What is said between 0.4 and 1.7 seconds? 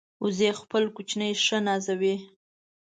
خپل کوچني ښه